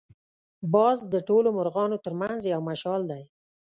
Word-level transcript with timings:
باز 0.73 0.97
د 1.13 1.15
ټولو 1.27 1.49
مرغانو 1.57 1.97
تر 2.05 2.13
منځ 2.21 2.39
یو 2.53 2.61
مشال 2.69 3.01
دی 3.11 3.23